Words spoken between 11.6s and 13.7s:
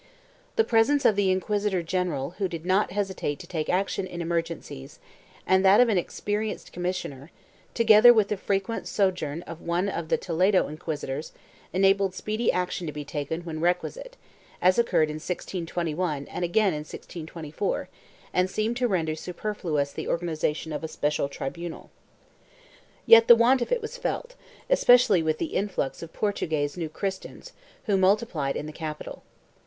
enabled speedy action to be taken when